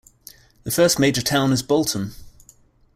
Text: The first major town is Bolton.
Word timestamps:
The 0.63 0.71
first 0.71 0.97
major 0.97 1.21
town 1.21 1.53
is 1.53 1.61
Bolton. 1.61 2.13